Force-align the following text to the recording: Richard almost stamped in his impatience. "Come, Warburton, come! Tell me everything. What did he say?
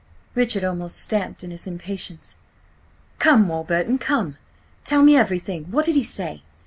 Richard 0.33 0.63
almost 0.63 0.97
stamped 0.97 1.43
in 1.43 1.51
his 1.51 1.67
impatience. 1.67 2.37
"Come, 3.19 3.47
Warburton, 3.47 3.99
come! 3.99 4.37
Tell 4.83 5.03
me 5.03 5.15
everything. 5.15 5.65
What 5.65 5.85
did 5.85 5.93
he 5.93 6.03
say? 6.03 6.41